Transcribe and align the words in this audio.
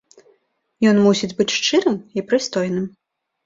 Ён 0.93 0.97
мусіць 1.05 1.31
быць 1.43 1.49
шчырым 1.59 1.95
і 2.17 2.27
прыстойным. 2.33 2.93